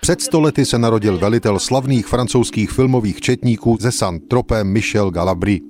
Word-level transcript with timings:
Před 0.00 0.20
stolety 0.22 0.64
se 0.64 0.78
narodil 0.78 1.18
velitel 1.18 1.58
slavných 1.58 2.06
francouzských 2.06 2.70
filmových 2.70 3.20
četníků 3.20 3.76
ze 3.80 3.92
Saint-Tropez 3.92 4.64
Michel 4.64 5.10
Galabry. 5.10 5.60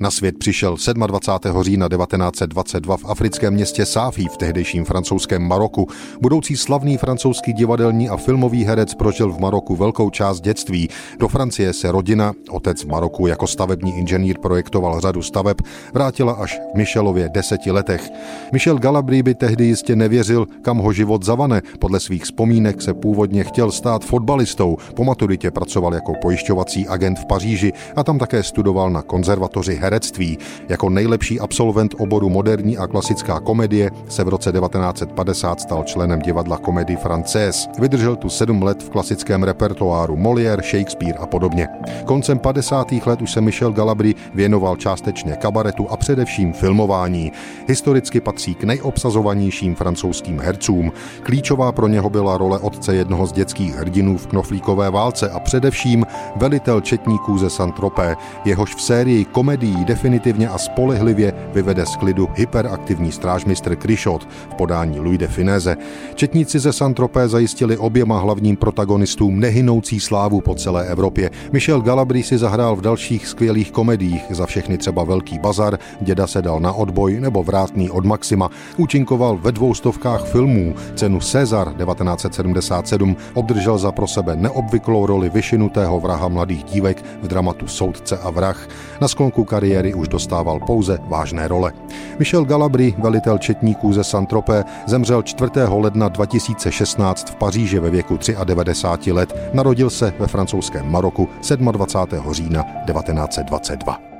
Na 0.00 0.10
svět 0.10 0.38
přišel 0.38 0.76
27. 1.06 1.62
října 1.62 1.88
1922 1.88 2.96
v 2.96 3.04
africkém 3.04 3.54
městě 3.54 3.86
Sáfí 3.86 4.28
v 4.28 4.36
tehdejším 4.36 4.84
francouzském 4.84 5.42
Maroku. 5.42 5.86
Budoucí 6.20 6.56
slavný 6.56 6.96
francouzský 6.96 7.52
divadelní 7.52 8.08
a 8.08 8.16
filmový 8.16 8.64
herec 8.64 8.94
prožil 8.94 9.32
v 9.32 9.38
Maroku 9.38 9.76
velkou 9.76 10.10
část 10.10 10.40
dětství. 10.40 10.88
Do 11.18 11.28
Francie 11.28 11.72
se 11.72 11.92
rodina, 11.92 12.32
otec 12.50 12.84
v 12.84 12.88
Maroku 12.88 13.26
jako 13.26 13.46
stavební 13.46 13.98
inženýr 13.98 14.38
projektoval 14.38 15.00
řadu 15.00 15.22
staveb, 15.22 15.56
vrátila 15.94 16.32
až 16.32 16.60
v 16.74 16.76
Michelově 16.76 17.28
deseti 17.28 17.70
letech. 17.70 18.10
Michel 18.52 18.78
Galabry 18.78 19.22
by 19.22 19.34
tehdy 19.34 19.64
jistě 19.64 19.96
nevěřil, 19.96 20.46
kam 20.62 20.78
ho 20.78 20.92
život 20.92 21.24
zavane. 21.24 21.62
Podle 21.78 22.00
svých 22.00 22.24
vzpomínek 22.24 22.82
se 22.82 22.94
původně 22.94 23.44
chtěl 23.44 23.70
stát 23.70 24.04
fotbalistou. 24.04 24.76
Po 24.96 25.04
maturitě 25.04 25.50
pracoval 25.50 25.94
jako 25.94 26.12
pojišťovací 26.22 26.88
agent 26.88 27.18
v 27.18 27.26
Paříži 27.26 27.72
a 27.96 28.04
tam 28.04 28.18
také 28.18 28.42
studoval 28.42 28.90
na 28.90 29.02
konzervatoři 29.02 29.74
herectví. 29.88 30.38
Jako 30.68 30.90
nejlepší 30.90 31.40
absolvent 31.40 31.94
oboru 31.98 32.28
moderní 32.28 32.78
a 32.78 32.86
klasická 32.86 33.40
komedie 33.40 33.90
se 34.08 34.24
v 34.24 34.28
roce 34.28 34.52
1950 34.52 35.60
stal 35.60 35.84
členem 35.84 36.20
divadla 36.20 36.58
Komedie 36.58 36.98
Française. 36.98 37.68
Vydržel 37.80 38.16
tu 38.16 38.28
sedm 38.28 38.62
let 38.62 38.82
v 38.82 38.90
klasickém 38.90 39.42
repertoáru 39.42 40.16
Molière, 40.16 40.62
Shakespeare 40.62 41.18
a 41.18 41.26
podobně. 41.26 41.68
Koncem 42.04 42.38
50. 42.38 42.92
let 43.06 43.22
už 43.22 43.30
se 43.30 43.40
Michel 43.40 43.72
Galabry 43.72 44.14
věnoval 44.34 44.76
částečně 44.76 45.32
kabaretu 45.32 45.88
a 45.90 45.96
především 45.96 46.52
filmování. 46.52 47.32
Historicky 47.68 48.20
patří 48.20 48.54
k 48.54 48.64
nejobsazovanějším 48.64 49.74
francouzským 49.74 50.40
hercům. 50.40 50.92
Klíčová 51.22 51.72
pro 51.72 51.88
něho 51.88 52.10
byla 52.10 52.38
role 52.38 52.58
otce 52.58 52.94
jednoho 52.94 53.26
z 53.26 53.32
dětských 53.32 53.74
hrdinů 53.74 54.18
v 54.18 54.26
knoflíkové 54.26 54.90
válce 54.90 55.30
a 55.30 55.40
především 55.40 56.06
velitel 56.36 56.80
četníků 56.80 57.38
ze 57.38 57.50
Saint-Tropez, 57.50 58.16
jehož 58.44 58.74
v 58.74 58.82
sérii 58.82 59.24
komedií 59.24 59.77
definitivně 59.84 60.48
a 60.48 60.58
spolehlivě 60.58 61.32
vyvede 61.54 61.86
z 61.86 61.96
klidu 61.96 62.28
hyperaktivní 62.34 63.12
strážmistr 63.12 63.76
Krišot 63.76 64.28
v 64.50 64.54
podání 64.54 65.00
Louis 65.00 65.18
de 65.18 65.26
Fineze. 65.26 65.76
Četníci 66.14 66.58
ze 66.58 66.72
Santropé 66.72 67.28
zajistili 67.28 67.76
oběma 67.76 68.18
hlavním 68.18 68.56
protagonistům 68.56 69.40
nehynoucí 69.40 70.00
slávu 70.00 70.40
po 70.40 70.54
celé 70.54 70.86
Evropě. 70.86 71.30
Michel 71.52 71.80
Galabry 71.80 72.22
si 72.22 72.38
zahrál 72.38 72.76
v 72.76 72.80
dalších 72.80 73.26
skvělých 73.26 73.72
komediích, 73.72 74.22
za 74.30 74.46
všechny 74.46 74.78
třeba 74.78 75.04
Velký 75.04 75.38
bazar, 75.38 75.78
Děda 76.00 76.26
se 76.26 76.42
dal 76.42 76.60
na 76.60 76.72
odboj 76.72 77.20
nebo 77.20 77.42
Vrátný 77.42 77.90
od 77.90 78.04
Maxima. 78.04 78.50
Účinkoval 78.76 79.38
ve 79.42 79.52
dvou 79.52 79.74
stovkách 79.74 80.24
filmů. 80.24 80.74
Cenu 80.94 81.20
Cezar 81.20 81.74
1977 81.74 83.16
obdržel 83.34 83.78
za 83.78 83.92
pro 83.92 84.06
sebe 84.06 84.36
neobvyklou 84.36 85.06
roli 85.06 85.30
vyšinutého 85.30 86.00
vraha 86.00 86.28
mladých 86.28 86.64
dívek 86.64 87.04
v 87.22 87.28
dramatu 87.28 87.66
Soudce 87.66 88.18
a 88.18 88.30
vrah. 88.30 88.68
Na 89.00 89.08
sklonku 89.08 89.44
kariéry 89.44 89.67
kariéry 89.68 89.94
už 89.94 90.08
dostával 90.08 90.60
pouze 90.60 90.98
vážné 91.08 91.48
role. 91.48 91.72
Michel 92.18 92.44
Galabry, 92.44 92.94
velitel 92.98 93.38
četníků 93.38 93.92
ze 93.92 94.04
Santropé, 94.04 94.64
zemřel 94.86 95.22
4. 95.22 95.50
ledna 95.68 96.08
2016 96.08 97.30
v 97.30 97.36
Paříži 97.36 97.78
ve 97.78 97.90
věku 97.90 98.18
93 98.44 99.12
let. 99.12 99.50
Narodil 99.52 99.90
se 99.90 100.14
ve 100.18 100.26
francouzském 100.26 100.90
Maroku 100.90 101.28
27. 101.72 102.32
října 102.32 102.62
1922. 102.62 104.17